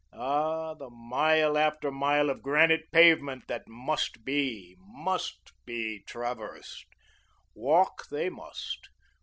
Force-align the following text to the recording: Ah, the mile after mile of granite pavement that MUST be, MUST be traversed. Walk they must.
Ah, 0.13 0.73
the 0.73 0.89
mile 0.89 1.55
after 1.59 1.91
mile 1.91 2.31
of 2.31 2.41
granite 2.41 2.91
pavement 2.91 3.43
that 3.47 3.67
MUST 3.67 4.25
be, 4.25 4.75
MUST 4.79 5.51
be 5.63 5.99
traversed. 6.07 6.87
Walk 7.53 8.07
they 8.09 8.27
must. 8.27 8.89